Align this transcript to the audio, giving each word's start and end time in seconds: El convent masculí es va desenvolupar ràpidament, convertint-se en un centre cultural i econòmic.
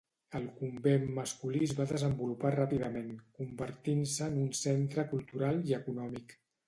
El 0.37 0.45
convent 0.59 1.03
masculí 1.17 1.59
es 1.65 1.73
va 1.79 1.85
desenvolupar 1.91 2.53
ràpidament, 2.55 3.11
convertint-se 3.43 4.27
en 4.31 4.41
un 4.47 4.51
centre 4.61 5.07
cultural 5.13 5.61
i 5.71 5.77
econòmic. 5.83 6.35